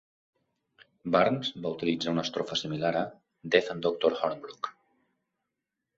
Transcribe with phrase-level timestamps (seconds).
[1.15, 3.07] Burns va utilitzar una estrofa similar a
[3.57, 4.71] "Death and Doctor Hornbrook".